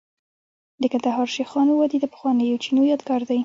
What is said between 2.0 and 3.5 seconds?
د پخوانیو چینو یادګار دی